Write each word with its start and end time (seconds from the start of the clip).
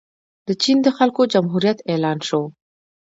د 0.47 0.49
چین 0.61 0.77
د 0.83 0.87
خلکو 0.97 1.21
جمهوریت 1.33 1.77
اعلان 1.91 2.17
شو. 2.27 2.41